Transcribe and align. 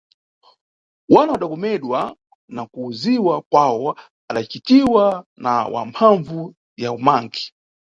Wana 1.09 1.31
wadakomedwa 1.31 2.15
na 2.49 2.65
kuwuziwa 2.65 3.41
kwawo 3.41 3.95
adacitiwa 4.29 5.25
na 5.37 5.51
wamphambvu 5.67 6.55
ya 6.77 6.91
umangi. 6.91 7.53